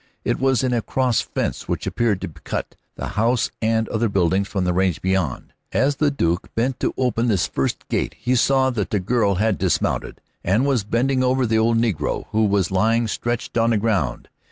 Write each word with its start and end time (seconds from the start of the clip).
It 0.25 0.39
was 0.39 0.63
in 0.63 0.73
a 0.73 0.81
cross 0.81 1.21
fence 1.21 1.67
which 1.67 1.85
appeared 1.85 2.21
to 2.21 2.27
cut 2.27 2.75
the 2.95 3.09
house 3.09 3.51
and 3.61 3.87
other 3.89 4.09
buildings 4.09 4.47
from 4.47 4.63
the 4.63 4.73
range 4.73 4.99
beyond. 4.99 5.53
As 5.73 5.97
the 5.97 6.09
Duke 6.09 6.49
bent 6.55 6.79
to 6.79 6.95
open 6.97 7.27
this 7.27 7.45
first 7.45 7.87
gate 7.87 8.15
he 8.17 8.33
saw 8.35 8.71
that 8.71 8.89
the 8.89 8.99
girl 8.99 9.35
had 9.35 9.59
dismounted 9.59 10.19
and 10.43 10.65
was 10.65 10.83
bending 10.83 11.23
over 11.23 11.45
the 11.45 11.59
old 11.59 11.77
negro, 11.77 12.23
who 12.31 12.45
was 12.45 12.71
lying 12.71 13.07
stretched 13.07 13.59
on 13.59 13.69
the 13.69 13.77
ground. 13.77 14.27